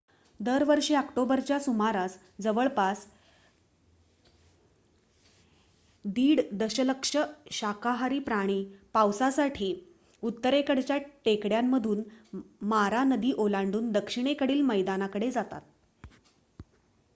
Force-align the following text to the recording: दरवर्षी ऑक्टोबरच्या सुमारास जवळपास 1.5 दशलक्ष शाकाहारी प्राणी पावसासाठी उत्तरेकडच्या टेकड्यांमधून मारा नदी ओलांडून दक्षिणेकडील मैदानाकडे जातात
दरवर्षी 0.39 0.93
ऑक्टोबरच्या 0.95 1.59
सुमारास 1.59 2.17
जवळपास 2.41 3.05
1.5 6.05 6.41
दशलक्ष 6.51 7.15
शाकाहारी 7.51 8.19
प्राणी 8.19 8.63
पावसासाठी 8.93 9.73
उत्तरेकडच्या 10.23 10.97
टेकड्यांमधून 11.25 12.01
मारा 12.61 13.03
नदी 13.03 13.33
ओलांडून 13.37 13.91
दक्षिणेकडील 13.91 14.61
मैदानाकडे 14.61 15.31
जातात 15.31 15.61